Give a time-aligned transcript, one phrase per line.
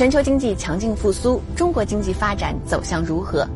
[0.00, 3.46] 全球经济强劲复苏，中国经济发展走向如何？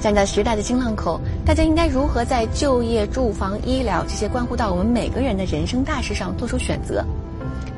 [0.00, 7.04] 站在时代的新浪口，大家应该如何在就业、住房、医疗这些关乎到我们每个人的人生大事上做出选择？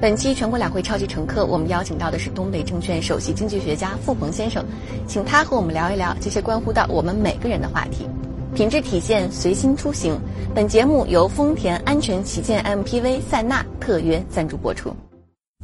[0.00, 4.64] 本期全国两会超级乘客，我们邀请到的是东北证券首席经济学家付鹏先生，
[5.06, 8.08] 请他和我们聊一聊这些关乎到我们每个人的话题。
[8.54, 10.18] 品质体现，随心出行。
[10.54, 14.96] 本节目由丰田安全旗舰 MPV 塞纳特约赞助播出。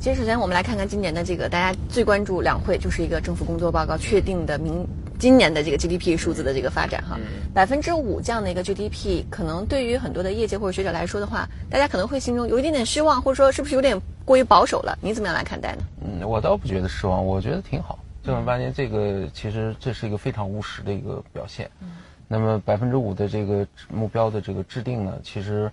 [0.00, 7.18] 其实，首先我们来看看今年的这个大家最关注两会，就是一个政府工作报告确定的明今年的这个 GDP 数字的这个发展哈，
[7.52, 13.94] 百分之五这样的一个 GDP，可能对于很多的业界或者学者来说的话，大家可能会心中有一点点失望，或者说是不是有点
[14.24, 14.98] 过于保守了？
[15.02, 15.82] 你怎么样来看待呢？
[16.02, 17.98] 嗯，我倒不觉得失望，我觉得挺好。
[18.24, 21.70] 正儿八经，这个其实这是一个非常务实的一个表现。
[21.82, 21.90] 嗯，
[22.26, 25.70] 那么百分之五的这个目标的这个制定呢，其实。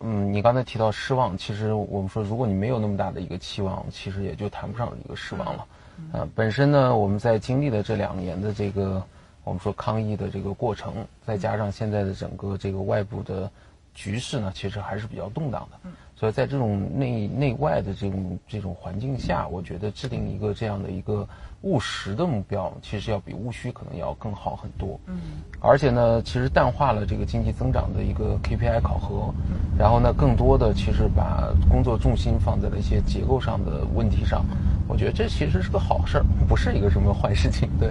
[0.00, 5.66] 嗯，你刚才提到失望，其实我们说，如果你没有那么大的一个期望，其实也就谈不上一个失望了。
[6.12, 9.02] 呃，本身呢，我们在经历了这两年的这个
[9.44, 13.50] 我们说抗疫的这个过程，再加上现在的整个这个外部的
[13.94, 15.90] 局势呢，其实还是比较动荡的。
[16.16, 21.28] 所以在这种内内外的这种这种环境下，我觉得制定一个这样的一个
[21.62, 24.98] 务实的目标，其实要比务虚可能要更好很多。
[25.06, 25.20] 嗯，
[25.60, 29.32] 而且呢，其实淡化了这个经济增长的一个 KPI 考核，
[29.78, 34.44] 然后呢，更多的其实把工作重心放在了一些结构上的问题上。
[34.88, 37.68] 我觉得这其实是个好事儿，不是一个什么坏事情。
[37.78, 37.90] 对。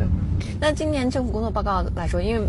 [0.60, 2.48] 那今年政府工作报告来说，因为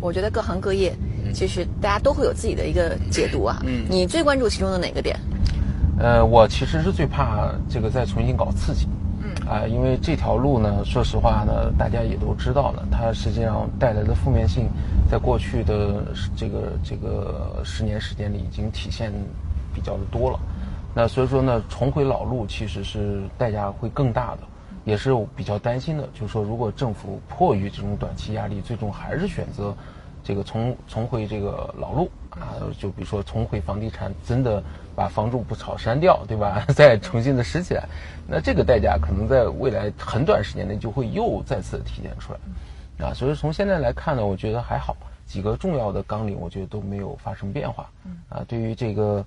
[0.00, 0.94] 我觉得各行各业。
[1.34, 3.60] 其实大家都会有自己的一个解读啊。
[3.66, 5.14] 嗯，你最关注其中的哪个点？
[5.98, 8.88] 呃，我其实是最怕这个再重新搞刺激。
[9.48, 14.68] 啊，因为这条路呢，说实话呢，大家也都知道了，它实际上带来的负面性，
[15.10, 16.04] 在过去的
[16.36, 19.10] 这个这个十年时间里已经体现
[19.74, 20.38] 比较的多了。
[20.94, 24.40] 那所以说呢，重回老路其实是代价会更大的，
[24.84, 26.06] 也是比较担心的。
[26.12, 29.74] 就是说，如果政府迫于这种短期压力，最终还是选择。
[30.24, 34.62] 这个重重回这个老路啊，就比如说重回房地产，真的
[34.98, 36.64] 把房住不炒删掉，对吧？
[36.74, 37.84] 再重新的拾起来，
[38.26, 47.88] 那这个代价可能在未来很短时间内就会又再次体现出来，啊，所以从现在来看呢，我觉得还好，几个重要的纲领，我觉得都没有发生变化，
[48.28, 49.24] 啊，对于这个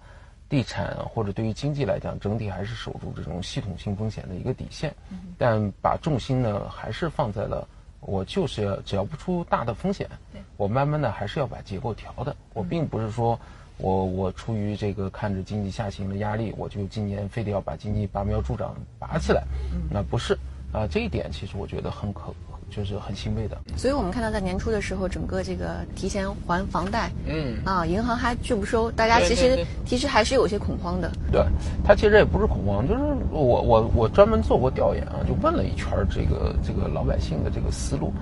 [0.50, 4.94] 地产或者对于经济来讲，整体还是守住这种系统性风险的一个底线，
[5.38, 7.66] 但把重心呢还是放在了。
[8.02, 10.10] 我就是要只要不出大的风险，
[10.58, 12.36] 我慢慢的还是要把结构调的。
[12.54, 13.40] 我并不是说，
[13.81, 19.44] 我我出于这个看着经济下行的压力，我就今年非得要把经济拔苗助长拔起来，
[19.90, 20.38] 那不是
[20.72, 20.88] 啊。
[20.88, 22.34] 这一点其实我觉得很可。
[22.74, 31.12] 就是很欣慰的，所以我们看到在年初的时候，整个这个提前还房贷，嗯啊，银行还拒不收，大家其实其实还是有些恐慌的。
[31.30, 31.46] 对，
[31.84, 38.13] 他其实也不是恐慌，就是我我我专门做过调研啊，就问了一圈这个这个老百姓的这个思路，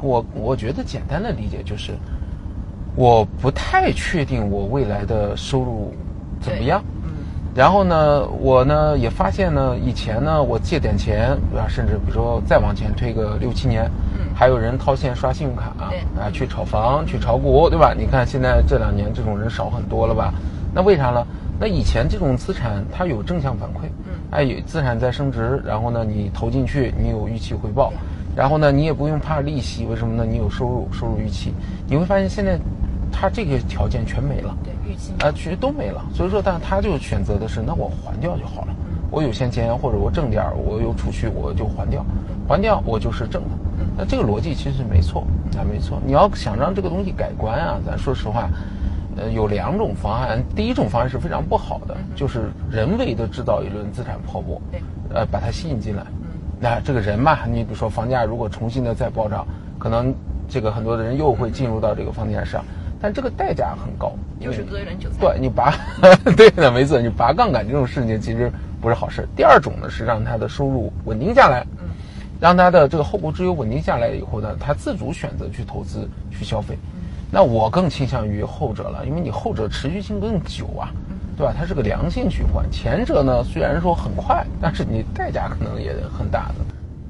[0.00, 1.92] 我我觉得简单的理解就是，
[2.96, 5.94] 我不太确定我未来的收入
[6.40, 6.82] 怎么样。
[7.04, 7.10] 嗯
[7.52, 15.74] 然后呢，我呢也发现呢，以前呢我借点钱，啊，甚至比如说再往前推个六七年，嗯还有人套现刷信用卡
[16.16, 17.92] 啊去炒房、去炒股，对吧？
[17.92, 20.32] 你看现在这两年这种人少很多了吧？
[20.72, 21.26] 那为啥呢？
[21.58, 27.92] 那以前这种资产它有正向反馈，嗯哎，有资产在升值，然后呢你投进去，你有预期回报，
[28.36, 30.24] 然后呢你也不用怕利息，为什么呢？
[30.24, 31.52] 你有收入，收入预期，
[31.88, 32.56] 你会发现现在。
[33.20, 36.02] 他这个条件全没了，对预期啊，其实都没了。
[36.14, 38.68] 所以说，但他就选择的是，那我还掉就好了。
[39.10, 42.02] 我有闲钱或者我挣点儿，我有储蓄，我就还掉，
[42.48, 43.50] 还掉我就是挣的。
[43.94, 46.00] 那这个逻辑其实没错，啊没错。
[46.06, 48.48] 你要想让这个东西改观啊，咱说实话，
[49.18, 50.42] 呃，有两种方案。
[50.56, 54.58] 第一种方案是非常不好的，就是人为的制造一轮资产泡沫，
[55.12, 56.06] 呃，把它吸引进来。
[56.58, 59.46] 那这个人嘛，你比如说房价如果重新的再暴涨，
[59.78, 60.14] 可能
[60.48, 62.64] 这个很多的人又会进入到这个房地产市场。
[63.00, 65.16] 但这个代价很高，就是割人韭菜。
[65.20, 65.74] 对你拔，
[66.36, 68.50] 对的，没错，你拔杠杆这种事情其实
[68.80, 69.26] 不是好事。
[69.34, 71.88] 第二种呢是让他的收入稳定下来，嗯，
[72.40, 76.76] 让他的这个后顾之忧稳定下来以后呢，他自主选择去投资、去消费。
[77.32, 80.90] 那我更倾向于后者了，因为你后者持续性更久啊，
[81.36, 81.54] 对吧？
[81.56, 82.70] 它是个良性循环。
[82.70, 86.54] 前者呢虽然说很快，但是你代价可能也很大的。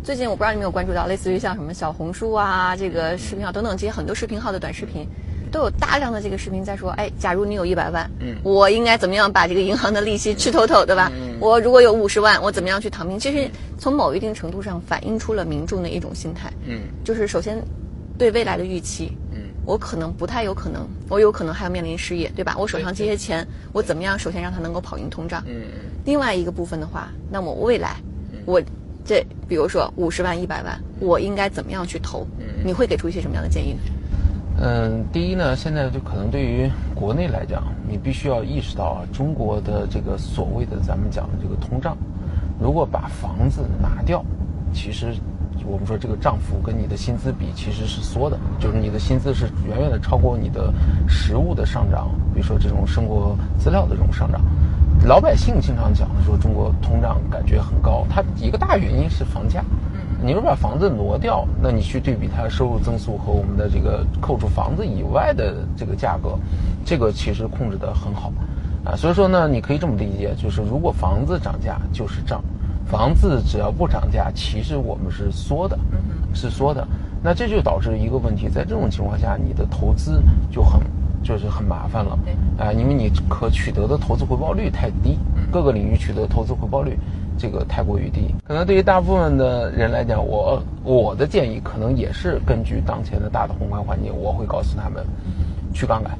[0.04, 5.06] 最近我不知道你有没有关注到，类似于像什么小红书啊、这个视频号等等这些很多视频号的短视频。
[5.50, 11.10] 都有大量的这个视频在说，哎，假如你有一百万，嗯，我应该怎么样把这个银行的利息吃透透，对吧？
[11.14, 13.18] 嗯我如果有五十万，我怎么样去躺平？
[13.18, 17.62] 其实从某一定程度上反映出了民众的一种心态，嗯，就是首先
[18.18, 22.54] 对未来的预期，嗯，我可能不太有可能，我有可能还要面临失业，对吧？
[22.58, 25.42] 我手上这些钱，我怎么样首先让它能够跑赢通胀？
[25.46, 25.62] 嗯，
[26.04, 27.96] 另外一个部分的话，那么未来，
[28.44, 28.62] 我。
[29.02, 32.24] 这比如说五十万、一百万，我应该怎么样去投？
[32.62, 33.78] 你会给出一些什么样的建议呢？
[34.62, 41.96] 嗯，第一呢，现在就可能对于国内来讲，你必须要意识到啊，中国的这个所谓的咱们讲的这个通胀，
[42.60, 44.22] 如果把房子拿掉，
[44.70, 45.14] 其实
[45.64, 50.70] 我们说这个涨幅跟你的薪资比其实是缩的，就是你的薪资是远远的超过你的
[51.08, 54.42] 实物的上涨，比如说这种生活资料的这种上涨。
[55.06, 59.64] 老百姓经常讲的说中国通胀感觉很高，它一个大原因是房价。
[60.22, 66.38] 你如果把房子挪掉，那你去对比它收入增速和我们的这个扣除房子以外的这个价格，
[66.84, 68.30] 这个其实控制得很好，
[68.84, 72.42] 啊，所以说呢，你可以这么理解，就是如果房子涨价就是涨，
[72.86, 75.78] 房子只要不涨价，其实我们是缩的，
[76.34, 76.86] 是缩的，
[77.22, 80.82] 那这就导致一个问题，在这种情况下，你的投资就很
[81.22, 82.18] 就是很麻烦了，
[82.58, 85.18] 啊，因为你可取得的投资回报率太低，
[85.50, 86.98] 各个领域取得投资回报率。
[87.40, 95.02] 这个太过于低，可能对于大部分的人来讲，我我的建议可能也是根据当前的大的宏观环境，我会告诉他们
[95.72, 96.18] 去杠杆，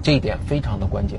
[0.00, 1.18] 这一点非常的关键，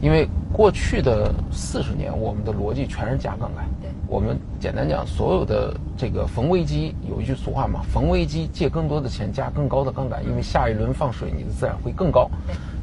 [0.00, 3.64] 因为过去的四十年，我们的逻辑全是加杠杆。
[3.80, 12.28] 对，我们简单讲，所有的这个逢危机有一句俗话嘛，逢危机借更多的钱，加更高的杠杆，因为下一轮放水你的自然会更高。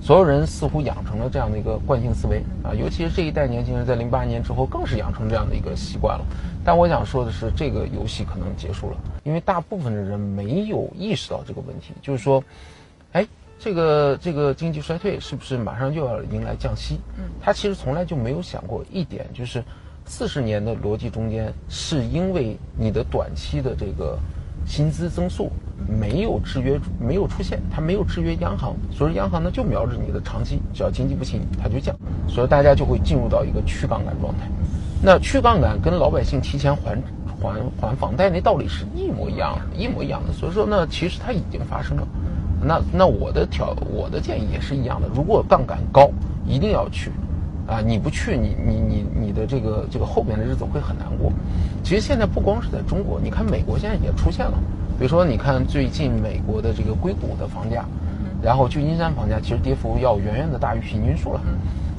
[0.01, 6.25] 所有人似乎养成了这样的一个惯性思维啊，尤其是这一代年轻人，在零八年之后更是养成这样的一个习惯了。
[6.63, 12.44] 但我想说的是，这个游戏可能结束了，因为大部分的人没有意识到这个问题，就是说，
[13.12, 13.27] 哎，
[13.60, 17.00] 这个这个经济衰退是不是马上就要迎来降息？
[17.18, 19.63] 嗯，他其实从来就没有想过一点，就是
[20.06, 24.18] 四十年的逻辑中间，是因为你的短期的这个
[24.66, 25.52] 薪资增速。
[25.88, 31.94] 没有制约，没有出现，它没有制约央行，所以央行呢就瞄着你的长期，只要经济不行，它就降，
[32.28, 34.48] 所以大家就会进入到一个去杠杆状态。
[35.04, 36.98] 那去杠杆跟老百姓提前还
[37.40, 40.34] 还还房贷那道理是一模一样，一模一样的。
[40.34, 42.08] 所以说呢，其实它已经发生了。
[42.63, 45.08] 那那我的条，我的建议也是一样的。
[45.13, 46.10] 如果杠杆高，
[46.48, 47.12] 一定要去，
[47.68, 51.32] 啊，你不去，你你你你的这个这个后边的日子会很难过。
[51.84, 54.54] 其实现在不光是在中国，你看美国现在也出现了。
[54.98, 57.84] 比如说，你看最近美国的这个硅谷的房价，
[58.42, 61.42] 然后旧金山房价其实跌幅要远远的大于平均数了。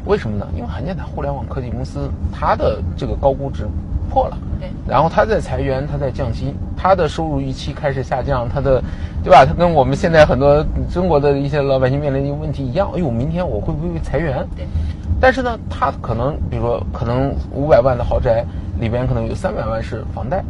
[0.06, 0.46] 为什么呢？
[0.54, 3.66] 因为很简单，互联网科技公司它的这个高估值
[4.08, 8.80] 破了，对，然后它在裁员，它在降薪，它的收入预期开始下降，它的，
[9.22, 9.44] 对吧？
[9.44, 12.88] 它跟我们现在很多中国的一些老百姓面临的一个问题一样。
[12.94, 14.46] 哎呦，明天我会不会被裁员？
[14.56, 14.64] 对。
[15.20, 18.44] 但是呢，他可能，比如说，可能五百万的豪宅
[18.78, 20.44] 里边可能有三百万是房贷。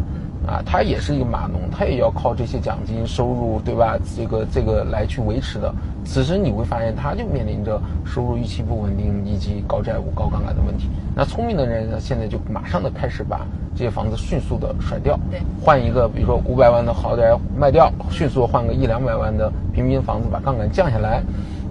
[0.47, 3.99] 啊，他也是一个码农，他也要靠这些奖金收入，对吧？
[4.17, 5.75] 这个这个来去维持的。
[6.05, 10.89] 此时你会发现，他就面临着收入预期不稳定以及高债务、高杠杆的问题。
[11.17, 21.21] 那聪明的人呢，现在就马上的开始把这些房子迅速的甩掉，对，换一个，比如说五百万的豪宅卖掉，迅速换个一两百万的平民房子，把杠杆降下来，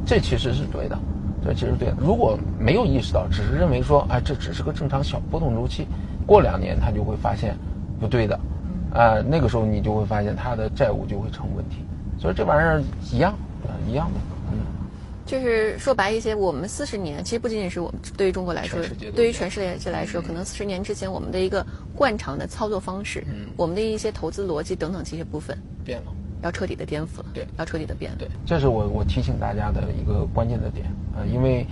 [0.06, 1.00] 这其实是对的，
[1.46, 1.94] 这其实对。
[1.98, 5.86] 如果没有意识到，只是认为说，哎，这只是个正常小波动周期，
[6.26, 7.56] 过两年他就会发现
[8.00, 8.40] 不对的。
[8.92, 11.80] 啊，那个时候你就会发现他的债务就会成问题，
[12.18, 12.82] 所以这玩意儿
[13.12, 13.36] 一样，
[13.86, 14.20] 一样的，
[14.54, 14.58] 嗯，
[15.26, 18.80] 就是说白一些，我们四十年其实不仅仅是我们对于中国来说，
[19.14, 30.86] 对于全世界来说，可能四十年之前我们的一个惯常的操作方式，嗯，我们的一些投资逻辑等等这些部分变了，要彻底的颠覆了，对，要彻底的变，对，这是我我提醒大家的一个关键的点，
[31.18, 31.66] 呃，因为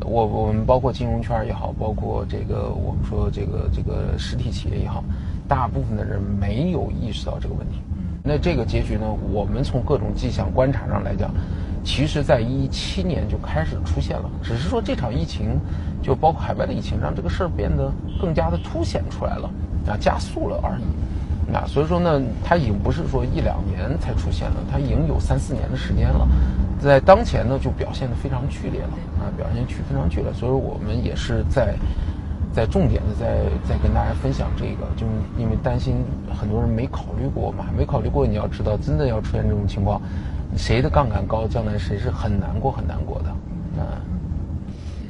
[0.00, 5.04] 我我们包括金融圈也好，包括这个我们说这个这个实体企业也好。
[5.48, 7.80] 大部分的人没有意识到这个问题，
[8.22, 9.06] 那这个结局呢？
[9.32, 11.30] 我们从各种迹象观察上来讲，
[11.82, 15.58] 其实在一七年就开始出现了，只是说这场疫情，
[16.02, 19.50] 就包括海外的疫情，让这个事儿变得更加的凸显出来了，
[19.86, 20.84] 啊，加速了而已，
[21.52, 26.26] 啊，所以说呢，它已经不是说一两年才出现了，它已经有三四年的时间了，
[26.80, 28.90] 在当前呢就表现的非常剧烈了，
[29.20, 31.74] 啊，表现区非常剧烈，所以我们也是在。
[32.50, 35.06] 在重点的在在跟大家分享这个，就
[35.38, 36.02] 因为担心
[36.34, 38.26] 很多人没考虑过嘛，没考虑过。
[38.26, 40.00] 你要知道，真的要出现这种情况，
[40.56, 43.26] 谁的杠杆高，将来谁是很难过很难过的。
[43.76, 43.84] 嗯，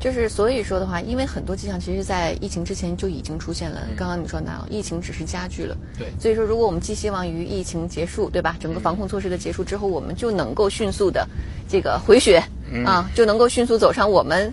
[0.01, 3.81] 就是所以说的话，因为很多迹象其实，在疫情之前就已经出现了。
[3.97, 5.77] 刚刚你说那疫情只是加剧了。
[5.99, 6.07] 对。
[6.21, 8.57] 所以说，如果我们寄希望于疫情结束，对吧？
[8.61, 11.27] 整个防控措施的结束之后，我们就能够迅速的
[11.69, 12.43] 这个回血
[12.85, 14.53] 啊，就能够迅速走上我们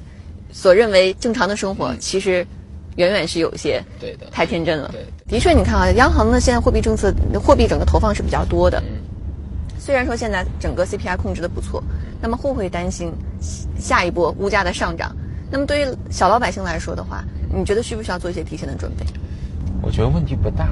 [0.52, 1.96] 所认为正常的生活。
[2.00, 2.46] 其实。
[2.98, 4.90] 远远是有些对的，太天真了。
[4.94, 8.82] 对，的确，你看啊，央行呢现在货币政策、货币整个投放是比较多的。
[9.78, 11.84] 虽然说现在整个 CPI 控制的不错，
[12.22, 13.12] 那么会不会担心
[13.78, 15.14] 下一波物价的上涨？
[15.52, 17.24] 那么对于小老百姓来说的话，
[17.54, 19.06] 你觉得需不需要做一些提前的准备？
[19.82, 20.66] 我觉得问题不大，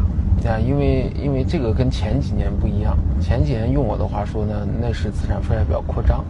[0.49, 6.25] 啊，因为因为这个跟前几年不一样，前几年用我的话说呢，那是资产负债表扩张。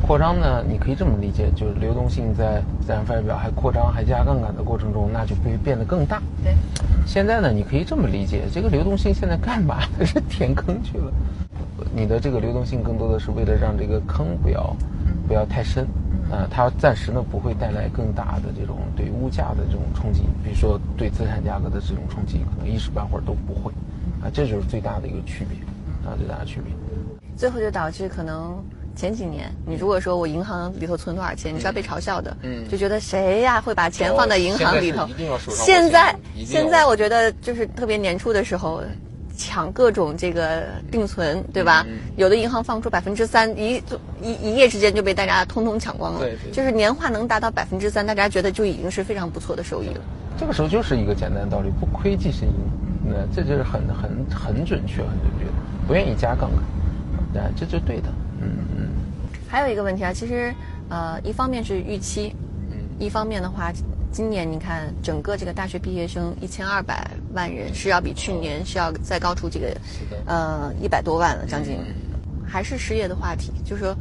[0.00, 6.20] 扩张呢，你可以这么理解，就是流动性在资产负债表还扩张还加杠杆的过程中，那就会变得更大。
[6.42, 6.56] 对。
[7.06, 9.80] 现在呢，你可以这么理解，这个流动性现在干嘛？
[10.04, 11.12] 是填坑去了。
[11.94, 14.74] 你的这个流动性更多的是为了让这个坑不要
[15.28, 15.86] 不要太深。
[16.32, 23.70] 啊，它暂时呢不会带来更大的这种对物价的这种冲击，比如说对资产价格的这种冲击，可能一时半会儿都不会。
[24.22, 25.58] 啊，这就是最大的一个区别。
[26.08, 26.72] 啊，最大的区别。
[27.36, 28.58] 最后就导致可能。
[28.94, 35.08] 前几年，你如果说我银行里头存多少钱，你是要被嘲笑的，嗯，就觉得谁呀会把钱放在银行里头？
[35.48, 38.82] 现在现在我觉得就是特别年初的时候，
[39.42, 41.84] 抢各种这个定存，对吧？
[42.16, 43.82] 有的银行放出百分之三，一
[44.22, 46.20] 一一夜之间就被大家通通抢光了。
[46.20, 50.00] 对，就是年化能达到百分之三，大家觉得就已经是非常不错的收益了。
[50.38, 52.52] 这个时候就是一个简单的道理，不亏即是赢，
[53.04, 55.52] 那这就是很很很准确、很准确的，
[55.88, 56.62] 不愿意加杠杆，
[57.34, 58.08] 那，这就对的。
[58.40, 58.88] 嗯嗯，
[59.48, 60.54] 还有一个问题啊，其实
[60.88, 62.34] 呃，一方面是预期，
[62.70, 63.72] 嗯，一方面的话，
[64.12, 69.74] 今年你看整个这个大学毕业生一千二百万人是要比去年是要再高出这个，
[70.26, 71.78] 呃，一百多万了，将近，
[72.46, 73.50] 还是失业的话题。
[73.64, 73.96] 就是说，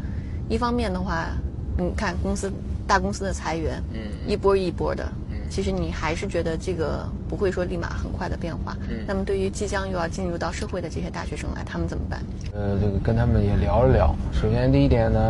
[0.49, 1.29] 一方面的话，
[1.77, 2.51] 你看公司
[2.85, 5.09] 大公司的裁员，嗯，一波一波的。
[5.49, 8.75] 其实你还是觉得这个不会说立马很快的变化。
[8.89, 8.99] 嗯。
[9.07, 12.21] 那么对于即将又要进入到社会的这些大学生来，他们怎么办？
[12.53, 14.13] 呃，这个跟他们也聊了聊。
[14.33, 15.29] 首先第一点呢，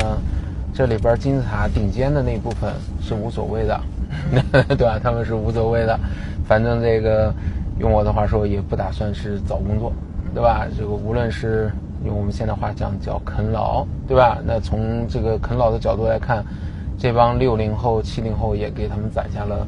[0.73, 3.79] 这里边金字塔顶尖的那部分是无所谓的，
[4.67, 4.99] 对吧？
[5.01, 5.99] 他们是无所谓的，
[6.47, 7.33] 反正这个
[7.79, 9.91] 用我的话说，也不打算是找工作，
[10.33, 10.67] 对吧？
[10.77, 11.71] 这个无论是
[12.05, 14.39] 用我们现在话讲叫啃老，对吧？
[14.45, 16.43] 那从这个啃老的角度来看，
[16.97, 19.67] 这帮六零后、七零后也给他们攒下了。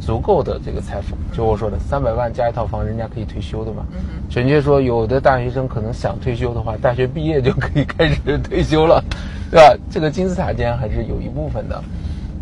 [0.00, 3.86] 足够的这个财富，就我说的三百万加一套房，人家可以退休的嘛。
[4.28, 9.02] 准确说，有的大学生可能想退休的话，大学毕业就可以开始退休了，
[9.50, 9.74] 对吧？
[9.88, 11.82] 这个金字塔尖还是有一部分的。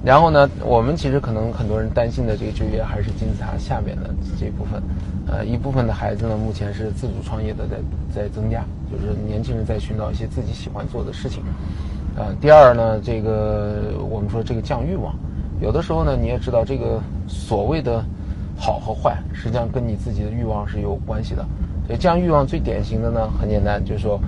[0.04, 4.82] 然后呢，我们其实可能很多人担心的这个就业还是金字塔下面的这一部分。
[5.28, 7.76] 呃，一部分的孩子呢，目前是自主创业的在
[8.12, 11.42] 在增加，就是年轻人在寻找一些自己喜欢做的事情。
[12.16, 15.14] 呃，第二呢，这个我们说这个降欲望。
[15.60, 18.04] 有的时候呢，你也知道这个所谓的
[18.56, 21.46] 好和坏，实际上跟你自己的欲望是有关系的。
[21.86, 24.20] 所以降欲望最典型的呢，很简单，就是说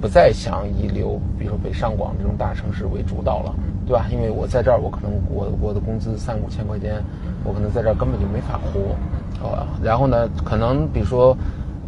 [0.00, 3.54] 不再想以留，比如说北上广这种大城市为主导了，
[3.86, 4.06] 对吧？
[4.10, 7.02] 因为我在这儿，我可能我我的工资三五千块钱，
[7.44, 9.66] 我可能在这儿根本就没法活，啊。
[9.82, 11.36] 然后呢，可能比如说，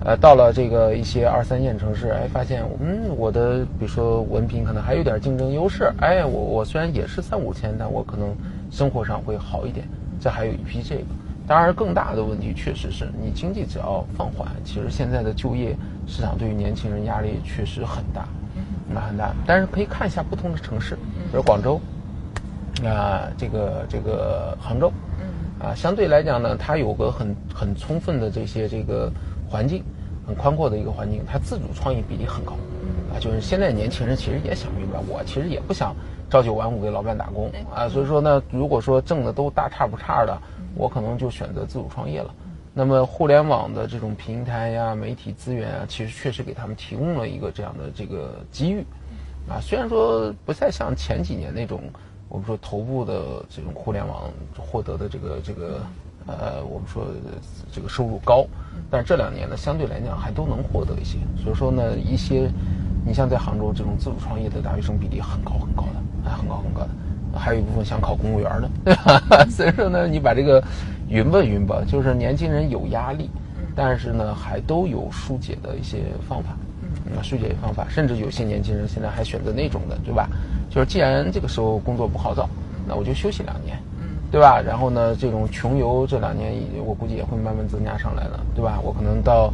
[0.04, 8.28] 呃，到了这个一些二三线城市，哎，发现嗯，我的比如说文凭可能还有点竞争优势，哎，我我虽然也是三五千，但我可能。
[8.73, 9.87] 生活上会好一点，
[10.19, 11.02] 这还有一批这个。
[11.52, 18.26] 当然，更大的问题确实是你经济只要放缓，其实现在的就业市场对于年轻人压力确实很大，
[18.88, 19.35] 那很大。
[19.47, 20.94] 但是可以看一下不同的城市，
[21.30, 21.78] 比如广州，
[22.82, 24.90] 啊，这个这个杭州，
[25.61, 29.12] 啊，相对来讲呢，它有个很很充分的这些这个
[29.47, 29.85] 环境，
[30.26, 32.52] 很宽阔的一个环境，它自主创业比例很高，
[33.14, 35.94] 啊，就是现在年轻人其实也想明白，我其实也不想。
[36.30, 40.35] 朝九晚五给老板打工啊，所以说呢，如果说挣的都大差不差的，
[40.75, 42.35] 我可能就选择自主创业了。
[42.75, 48.85] 那么互联网的这种平台呀、媒体资源啊，其实确实给他们提供了一个这样的这个机遇
[49.49, 49.61] 啊。
[49.61, 51.83] 虽然说不再像前几年那种
[52.29, 55.81] 我们说头部的这种互联网获得的这个这个
[56.26, 57.07] 呃，我们说
[57.71, 58.47] 这个收入高，
[58.91, 61.19] 但是这两年呢，相对来讲还都能获得一些。
[61.37, 62.50] 所以说呢，一些
[63.05, 66.00] 你像在杭州这种自主创业的大学生比例很高很高的。
[66.25, 66.91] 啊，很高很高的，
[67.35, 69.45] 还有一部分想考公务员的，对吧？
[69.51, 70.62] 所以说呢，你把这个
[71.09, 73.31] 匀吧匀吧，就是年轻人有压力，
[73.75, 75.99] 但是呢，还都有疏解的一些
[76.29, 76.57] 方法，
[77.07, 80.29] 嗯，疏解方法，甚至有些年轻人现在还选择那种的，对吧？
[80.71, 82.49] 就是既然这个时候工作不好找，
[82.87, 83.79] 那我就休息两年，
[84.31, 84.61] 对吧？
[84.61, 86.53] 然后呢，这种穷游这两年，
[86.85, 88.79] 我估计也会慢慢增加上来了，对吧？
[88.83, 89.49] 我可能到，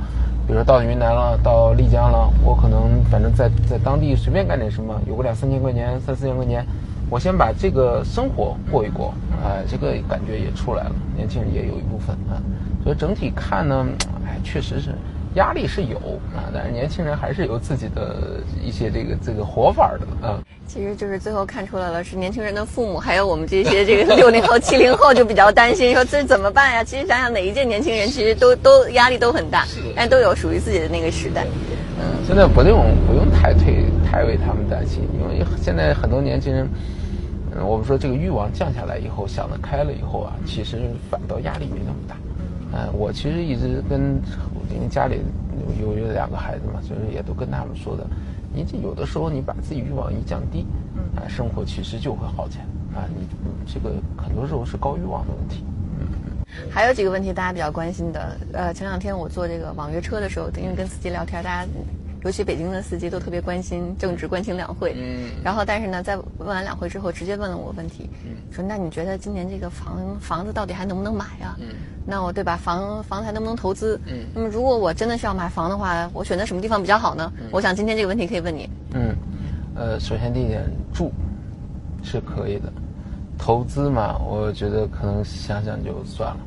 [0.46, 6.64] 比如说到云南了，到丽江了，我可能反正在在当地随便干点什么，有个两三千块钱，三四千块钱，
[7.10, 12.36] 我先把这个生活过一过，哎，这个感觉也出来了，年轻人也有一部分啊，
[12.84, 13.86] 所以整体看呢，
[14.26, 14.90] 哎，确实是。
[15.34, 15.98] 压力是有
[16.34, 20.40] 啊，但是年轻人还是有自己的一些这个这个活法的啊。
[20.66, 26.82] 其实就是最后看出来了，是年轻人的父母，还有我们这些这个六零后、 七零后就比较担心，说这怎么办呀？
[26.82, 31.46] 其实想想哪一届年轻人，其实都都压力都很大，但都有属于自己的那个时代。
[32.00, 36.66] 嗯，现在不用不用太退太为他们担心，因为现在很多年轻人，
[37.54, 40.78] 嗯，我们说这个欲望降下来以后，想得开了以后啊，其实
[41.10, 42.16] 反倒压力没那么大。
[42.72, 44.18] 嗯，我其实一直跟
[44.74, 45.20] 因为家里
[45.78, 48.06] 有有两个孩子嘛，所以也都跟他们说的，
[48.54, 50.64] 你这有的时候你把自己欲望一降低，
[50.96, 53.04] 嗯，啊，生活其实就会好起来啊。
[53.14, 53.26] 你
[53.70, 55.64] 这个很多时候是高欲望的问题。
[56.00, 56.06] 嗯
[56.70, 61.68] 还有几个问题大家比较关心的，呃，前两天我坐这个网约车的时候，因为跟司机聊天，大家。
[62.24, 64.94] 尤其北京的司机都特别关心政治，关心两会。
[64.96, 65.30] 嗯。
[65.44, 71.68] 然后，但是呢，在问完两会之后，直接问了我问题，嗯说：“那你觉得今年这个房房子到底还能不能买呀？”嗯。
[72.04, 72.56] 那我对吧？
[72.56, 74.00] 房房子还能不能投资？
[74.06, 74.24] 嗯。
[74.34, 77.32] 那么，如果我真的是要买房的话，我选择什么地方比较好呢？
[77.52, 78.68] 我想今天这个问题可以问你。
[78.94, 79.14] 嗯。
[79.76, 81.12] 呃，首先第一点，住
[82.02, 82.72] 是可以的，
[83.38, 86.40] 投资嘛，我觉得可能想想就算了。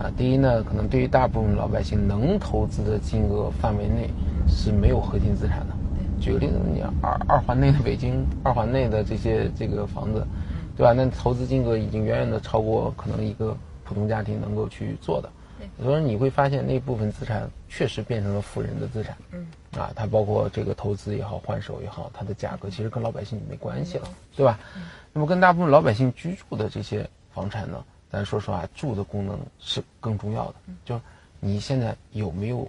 [0.00, 4.10] 啊，第一呢，可能对于大部分老百姓能投资的金额范围内。
[4.54, 5.74] 是没有核心资产的。
[6.20, 10.26] 举个例子，你二二环内的北京，二环内的这些这个房子，
[10.76, 10.92] 对吧？
[10.92, 15.28] 那投资金额已经远远的超过可能一个普通家庭能够去做的。
[15.76, 19.16] 所以说你会发现那部分资产确实变成了富人的资产。
[19.32, 19.46] 嗯。
[19.78, 24.58] 啊，它包括这个投资也好，换手也好，它的价格其实跟老百姓没关系了，对吧？
[25.12, 30.54] 那么跟大部分老百姓居住的这些房产呢，咱说实话，住的功能是更重要的。
[30.84, 31.00] 就是
[31.40, 32.66] 你现在有没有？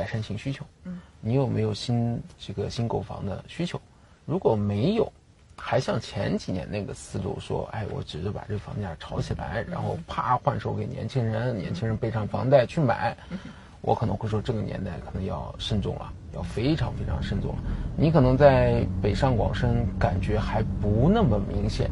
[0.00, 3.78] 改善型需求，嗯，你有没有新这个新购房的需求？
[4.24, 5.12] 如果没有，
[5.58, 13.14] 还像前几年那个思路说，哎，我只是把这个房价炒起来，然后啪换手给年轻人，年轻人背上房贷去买，
[13.82, 17.58] 我可能会说这个年代可能要慎重了，要非常非常慎重了。
[17.94, 21.90] 你可能在北上广深感觉还不那么明显。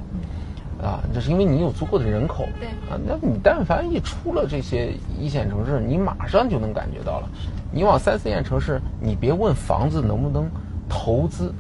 [0.83, 7.29] 啊，这是因为你有足够的人口，对啊，那你但凡一出了这些一线城市，你马上就能感觉到了。
[7.73, 10.49] 你往三四线城市，你别问房子能不能
[10.89, 11.53] 投资，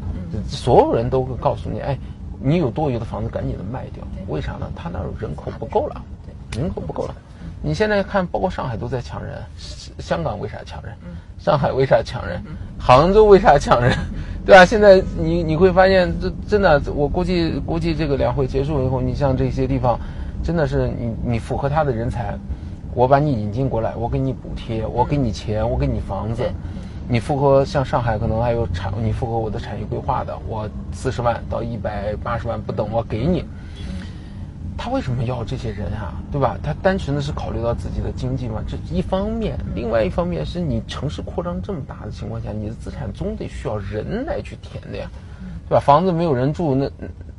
[0.47, 1.99] 所有人都会告诉你，哎，
[2.41, 4.05] 你有多余的房子，赶紧的卖掉。
[4.29, 4.71] 为啥呢？
[4.77, 6.01] 他那儿人口不够了，
[6.57, 7.15] 人口不够了。
[7.61, 9.43] 你现在看，包括上海都在抢人，
[9.99, 10.95] 香港为啥抢人？
[11.41, 12.41] 上海为啥抢人？
[12.79, 13.93] 杭州为啥抢人？
[14.49, 14.65] 对啊？
[14.65, 20.01] 现在你你会发现，这真的，我估计估计这个两会结束以后，你像这些地方，
[20.43, 22.35] 真的是你你符合他的人才，
[22.95, 26.43] 我把你引进过来，我给你补贴，我给你钱，我给你房子，
[27.07, 33.45] 你符合像上海可能还有产，你符合我的产业规划的，我四十万到一百八十万不等，我给你。
[34.79, 36.15] 他为什么要这些人啊？
[36.31, 36.57] 对吧？
[36.63, 38.63] 他单纯的是考虑到自己的经济嘛？
[38.67, 45.11] 这一方面，另外一方面是你城市扩张这么大的情况下，你的资产总得需要人来去填的呀，
[45.69, 45.81] 对吧？
[45.81, 46.91] 房子没有人住，那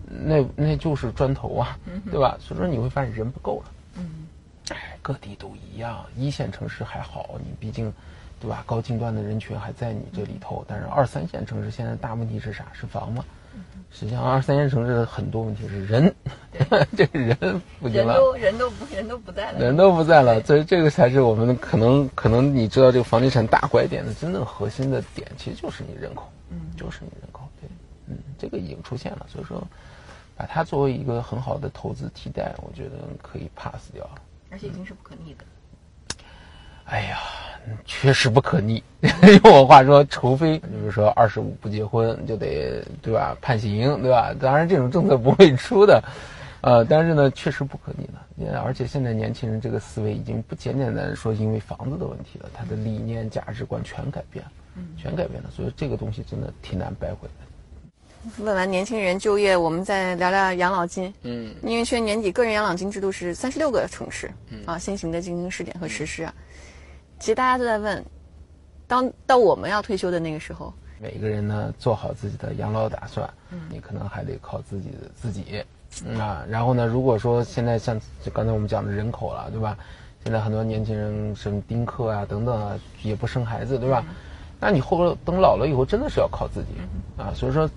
[0.06, 1.80] 那那就是砖头啊，
[2.12, 2.36] 对吧？
[2.42, 3.72] 所以说你会发现人不够了。
[3.96, 4.28] 嗯，
[4.72, 7.92] 哎，各地都一样，一线城市还好，你毕竟，
[8.42, 8.64] 对吧？
[8.66, 12.66] 高精端的人群还在你这里头，但是二三线城市现在大问题是啥？
[12.74, 13.24] 是房吗？
[13.92, 16.14] 实际上，二三线城市的很多问题是人，
[16.96, 27.70] 这个人不行了，人都人都不人都不在了，人都不在了，所以这个才是我们可能可能你知道这个房地产大拐点的真正核心的点，其实就是你人口，嗯，就是你人口，对，
[28.08, 29.62] 嗯，这个已经出现了，所以说
[30.36, 35.46] 把它作为一个很好的投资替代，我觉得可以 pass 掉了，而且已经是不可逆的。
[36.86, 37.20] 哎呀。
[37.86, 38.82] 确实不可逆。
[39.44, 44.34] 用我话说，除非比如说二十五不结婚就得对吧判刑对吧？
[44.40, 46.02] 当然这种政策不会出的，
[46.62, 48.60] 呃，但是呢确实不可逆的。
[48.62, 54.52] 而且现在年轻人这个思维已经不简简单单说因为房子的问题了，他的理念价值观全改变了，
[54.98, 55.50] 全改变了。
[55.52, 58.44] 所以这个东西真的挺难掰回来的。
[58.44, 61.14] 问完年轻人就业，我们再聊聊养老金。
[61.24, 64.30] 嗯，因为去年年底个人养老金制度是三十六个城市
[64.66, 66.34] 啊先行的进行试点和实施啊。
[67.20, 68.04] 其实大家都在问，
[68.88, 75.64] 当到我们要退休的那个时候，每个人呢做好自己的养老打算，嗯，你可能还得靠自己的自己，
[76.18, 78.00] 啊，然后呢，如果说现在像
[78.34, 79.78] 刚才我们讲的人口了，对吧？
[80.24, 84.04] 现在很多年轻人什么丁克啊等等啊，也不生孩子，对吧？
[84.60, 87.70] 那你后等老了以后，真的是要靠自己，啊，所以说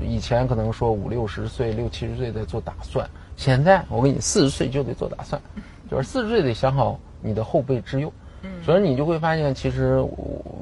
[0.00, 5.40] 以前可能说五六十岁、六七十岁在做打算，现在我跟你四十岁就得做打算，
[5.90, 8.12] 就是四十岁得想好你的后备之忧。
[8.64, 10.02] 所以你就会发现，其实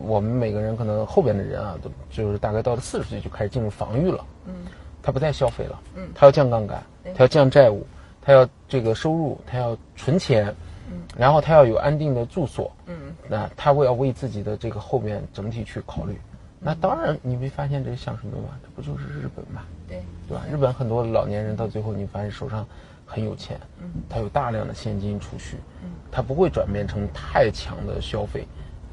[0.03, 4.25] 我们每个人可能后边的人啊，都就是大概到了四十岁就开始进入防御了。
[4.47, 4.55] 嗯，
[5.01, 5.81] 他不再消费了。
[5.95, 6.83] 嗯，他要降杠杆，
[7.15, 7.87] 他要降债务，
[8.21, 10.55] 他要这个收入，他要存钱。
[10.91, 12.71] 嗯，然后他要有安定的住所。
[12.87, 16.19] 嗯，那他会要为自己的这个后面整体去考虑。
[16.61, 18.59] 那当然，你没发现这像什么吗？
[18.63, 19.63] 这不就是日本吗？
[19.87, 20.45] 对，对吧？
[20.51, 22.67] 日本很多老年人到最后，你发现手上。
[23.11, 28.47] 很有钱，嗯，他有大量的现金储蓄，嗯，他不会转变成太强的消费，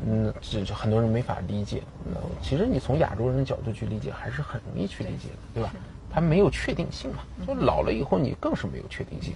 [0.07, 1.83] 嗯，这很多人没法理解。
[2.05, 5.73] 那其实你从亚洲人的角度去理解，还是很容易去理解的，对吧？
[6.15, 9.33] 他没有确定性嘛，就老了以后你更是没有确定性，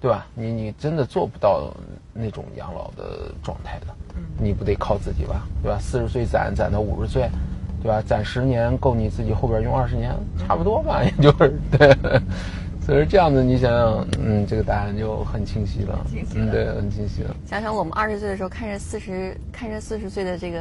[0.00, 0.24] 对吧？
[0.36, 1.74] 你你真的做不到
[2.12, 5.76] 那种养老的状态的，嗯，你不得靠自己吧，对吧？
[5.80, 7.28] 四十岁攒攒到五十岁，
[7.82, 8.00] 对吧？
[8.00, 11.92] 攒十年够你自己后边用二十年，差不多吧，也就是对。
[12.84, 17.34] 所以这样子，你想想，嗯，这个答案就很清晰了，嗯，对，很清晰了。
[17.46, 20.58] 想想我们二十岁的时候，看着四十，看着四十岁的这个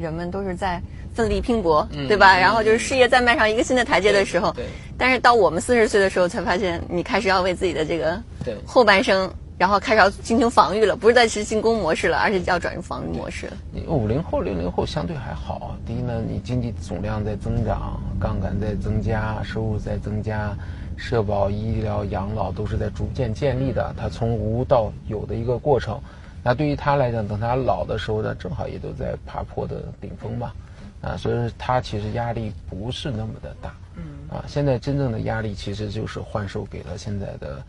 [0.00, 0.80] 人们都是在
[1.12, 2.38] 奋力拼搏，对吧？
[2.38, 4.64] 然后就是事业在迈上一个新的台阶的时候，对。
[4.96, 13.52] 但是到我们四十岁的时候，才发现你开始要为自己的这个对后半生，然后开始要进行防御了，不是在是进攻模式了，而是要转入防御模式了。
[13.70, 20.56] 你五零后、六零后相对还好，第一呢，你经济总量在增长，杠杆在增加，收入在增加。
[20.98, 25.98] 社保、医疗、养老都是在逐渐建立的，它从无到有的一个过程。
[26.42, 30.52] 那对于他来讲，等他老的时候呢，正好也都在爬坡的顶峰嘛，
[31.00, 33.72] 啊，所以他其实压力不是那么的大。
[33.96, 34.02] 嗯。
[34.28, 37.62] 啊，现在真正的压力其实就是换手给了现在的，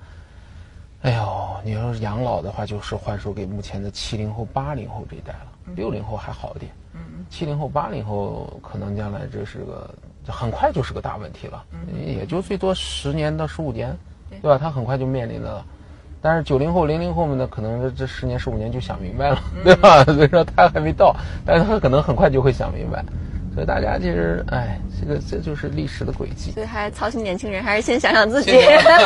[1.03, 5.51] 哎呦，你要是养老的话，就是换手给目前的七零后、八零后这一代了。
[5.75, 6.71] 六零后还好一点。
[6.93, 6.99] 嗯。
[7.29, 9.93] 七零后、八零后可能将来这是个。
[10.31, 11.63] 很快就是个大问题了，
[12.05, 13.95] 也就最多十年到十五年，
[14.41, 14.57] 对吧？
[14.57, 15.65] 他很快就面临了。
[16.21, 20.03] 但是九零后、零零后们呢，可能这十年、十五年就想明白了，对吧？
[20.13, 21.15] 所以说他还没到，
[21.45, 23.03] 但是他可能很快就会想明白。
[23.53, 26.51] 所以大家其实，哎，这个这就是历史的轨迹。
[26.51, 28.51] 所以还操心年轻人，还是先想想自己。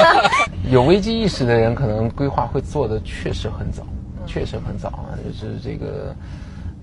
[0.72, 3.84] 有危机意识的人，可能规划会做的确实很早，
[4.26, 6.16] 确实很早啊，就是这个。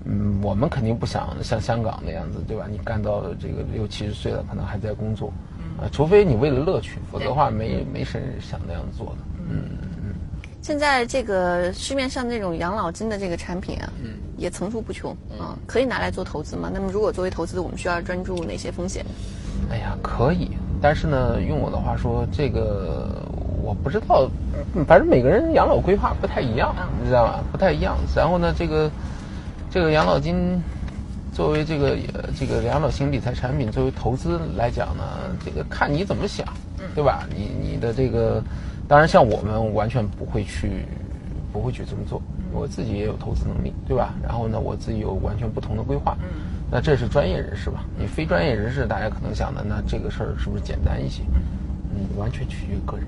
[0.03, 2.65] 嗯，我们肯定不想像香港那样子，对吧？
[2.69, 5.31] 你干到这个六七十岁了，可能还在工作，
[5.79, 9.17] 啊，除非你为了乐趣，否则的话没没谁想那样做的。
[9.47, 9.61] 嗯
[10.03, 10.13] 嗯。
[10.59, 16.71] 现在这个市面上那种养老金的这个产品啊，嗯，也层出不穷啊，可以拿来做投资吗？
[16.73, 19.05] 那么如果作为投资，我们需要专注哪些风险？
[19.69, 20.49] 哎呀，可以，
[20.81, 23.23] 但是呢，用我的话说，这个
[23.61, 24.27] 我不知道，
[24.87, 27.43] 反正每个人养老规划不太一样，你知道吧？
[27.51, 27.95] 不太一样。
[28.15, 28.89] 然后呢，这个。
[29.71, 30.61] 这个养老金
[31.31, 31.97] 作为这个
[32.37, 35.03] 这个养老型理财产品，作为投资来讲呢，
[35.45, 36.45] 这个看你怎么想，
[36.93, 37.25] 对吧？
[37.33, 38.43] 你你的这个，
[38.85, 40.85] 当然像我们完全不会去
[41.53, 44.13] 不会去这么做，我自己也有投资能力，对吧？
[44.21, 46.17] 然后呢，我自己有完全不同的规划，
[46.69, 47.85] 那这是专业人士吧？
[47.97, 51.23] 你非专业人士，大家可能想的，那这个事儿是不是简单一些？
[51.95, 53.07] 嗯，完全取决于个人。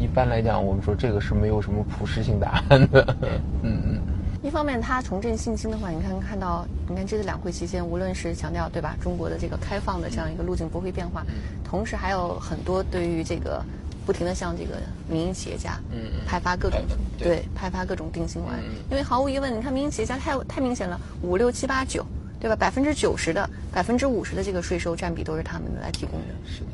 [0.00, 3.04] 一般来讲，我们说这个是没有什么普适性答案的。
[3.62, 4.00] 嗯嗯。
[4.46, 11.26] 一方面，他重振信心的话，你看看到，你看这次两会期间，无论是强调对吧，中国的这个开放的这样一个路径不会变化，
[11.64, 13.60] 同时还有很多对于这个
[14.06, 14.76] 不停的向这个
[15.08, 16.80] 民营企业家，嗯派发各种
[17.18, 18.56] 对派发各种定心丸，
[18.88, 22.06] 因为毫无疑问，你看民营企业家太太明显了，五六七八九，
[22.38, 22.54] 对吧？
[22.54, 26.66] 百分之九十的百分之五十的这个税收占比都是他们来提供的，是的。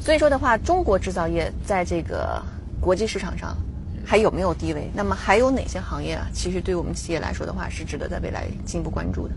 [0.00, 2.42] 所以说的话，中国制造业在这个
[2.80, 3.56] 国际市场上。
[4.04, 4.90] 还有没有地位？
[4.94, 6.26] 那么还有哪些行业啊？
[6.32, 9.34] 其实对我们企业来说的话，是值得在未来进一步关注的。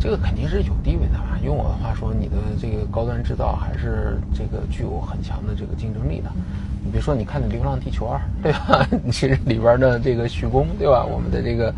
[0.00, 1.38] 这个肯定是有地位的啊？
[1.44, 6.30] 用我的话说，你的这个高端制造还是这个具有很强的这个竞争力的。
[6.84, 8.86] 你比如说，你看《流浪地球二》，对吧？
[9.10, 11.04] 其实里边的这个徐工，对吧？
[11.04, 11.72] 我们的这个。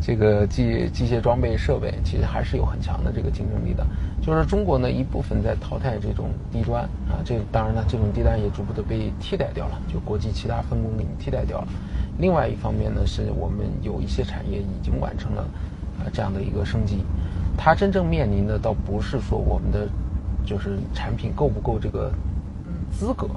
[0.00, 3.84] 这个机机械装备设备其实还是有很强的这个竞争力的，
[4.22, 11.68] 就是中国呢一部分在淘汰这种低端啊，这当然了，这种低端也逐步的被替代掉了，就国际其他分工给你替代掉了。
[12.18, 15.42] 另外一方面呢，是我们有一些产业已经完成了
[15.98, 17.04] 啊这样的一个升级，
[17.56, 19.88] 它真正面临的倒不是说我们的
[20.44, 22.12] 就是产品够不够这个
[22.92, 23.28] 资格，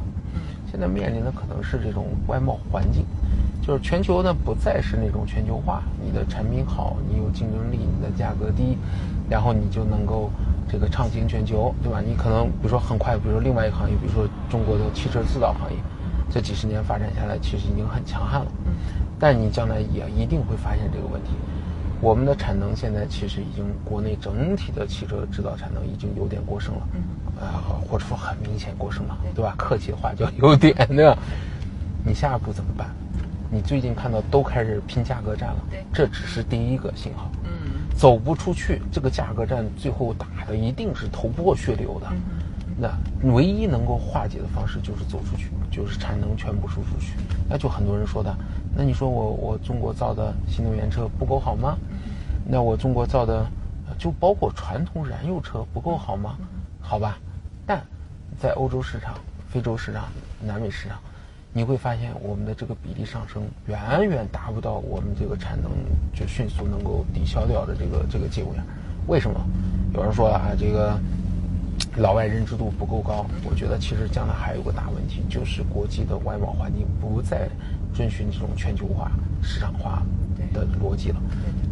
[0.69, 3.05] 现在面临的可能是这种外贸环境。
[3.69, 5.83] 就是全球呢，不再是那种全球化。
[6.03, 8.75] 你的产品好，你有竞争力，你的价格低，
[9.29, 10.31] 然后你就能够
[10.67, 12.01] 这个畅行全球，对吧？
[12.03, 15.77] 你可能比如说很快，比如说另外一个行业，比如说中国的汽车制造行业，
[16.31, 18.51] 这几十年发展下来，其实已经很强悍了。
[19.19, 21.29] 但你将来也一定会发现这个问题。
[22.01, 26.81] 我们的产能现在其实已经国内整体的汽车制造产能已经有点过剩了，
[27.39, 29.53] 啊，或者说很明显过剩了，对吧？
[29.55, 31.15] 客气的话叫有点，对吧？
[32.03, 32.89] 你下一步怎么办？
[33.51, 35.59] 你最近看到都开始拼价格战了，
[35.91, 37.31] 这只是第一个信号。
[37.43, 37.49] 嗯，
[37.97, 42.07] 走不出去，这个价格战最后打的一定是头破血流的。
[42.77, 42.89] 那
[43.33, 47.13] 唯一能够化解的方式就是走出去，就是产能全部输出去。
[47.49, 48.33] 那就很多人说的，
[48.75, 51.75] 那你说我我中国造的新能源车不够好吗？
[52.45, 53.45] 那我中国造的
[53.97, 56.37] 就包括传统燃油车不够好吗？
[56.79, 57.17] 好吧，
[57.65, 57.83] 但
[58.39, 59.15] 在欧洲市场、
[59.49, 60.05] 非洲市场、
[60.39, 60.99] 南美市场。
[61.51, 65.71] 你会发现，我们的这个比例上升远远达不到我们这个产能
[66.13, 68.65] 就迅速能够抵消掉的这个这个业务量。
[69.07, 69.39] 为什么？
[69.93, 70.99] 有人说啊，这个
[71.97, 73.25] 老外认知度不够高。
[73.43, 77.49] 我觉得其实将来还有个大问题，就是国际的外贸环境不再
[77.93, 80.03] 遵循这种全球化、市场化
[80.53, 81.19] 的逻辑了，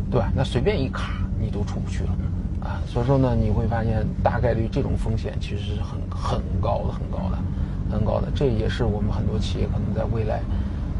[0.09, 0.31] 对吧？
[0.35, 2.09] 那随便一卡，你都出不去了，
[2.61, 7.37] 啊，所以说呢，你会发现大概率这种风险其实是很很高的，很高的，
[7.89, 8.28] 很高的。
[8.36, 10.41] 这也是我们很多企业可能在未来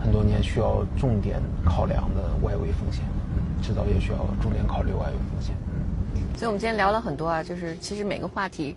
[0.02, 3.04] 很多年需要重点考量的外围风险，
[3.62, 5.56] 制造业需要重点考虑外围风险。
[6.36, 8.76] 所以我们今天聊了很多啊，就是其实每个话题，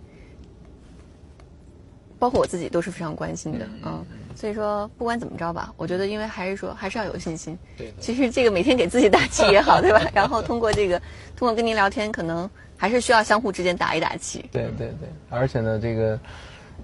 [2.17, 4.03] 包括我自己都是非常关心的，嗯。
[4.33, 7.55] 所以说，不管怎么着吧，我觉得，因为还是说，还是要有信心。
[7.77, 7.93] 对。
[7.99, 10.01] 其实这个每天给自己打气也好，对吧？
[10.13, 10.97] 然后通过这个，
[11.35, 14.43] 通过跟您聊天，可能还是需要相互之间打一打气。
[14.49, 15.09] 对对对。
[15.29, 16.17] 而且呢，这个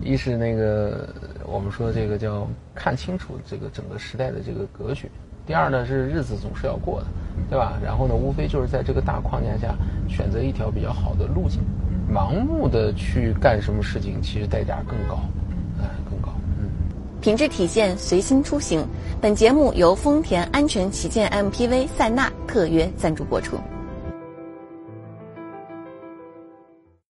[0.02, 1.10] 一是那个
[1.46, 5.08] 我们说这个叫看清楚这个整个时代的这个格局；
[5.46, 7.08] 第二呢是日子总是要过的，
[7.50, 7.80] 对吧？
[7.84, 9.76] 然后呢，无非就是在这个大框架下
[10.08, 11.62] 选择一条比较好的路径。
[12.14, 15.16] 盲目的去干什么事情，其实代价更高。
[15.82, 16.30] 啊，更高。
[16.60, 16.70] 嗯
[17.20, 18.86] 品质体现，随心出行。
[19.20, 23.58] 本节目由丰田安全旗舰 MPV 塞纳特约赞助播出。